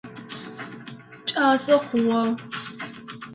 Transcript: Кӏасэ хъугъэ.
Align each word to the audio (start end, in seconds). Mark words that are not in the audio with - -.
Кӏасэ 1.27 1.75
хъугъэ. 1.85 2.23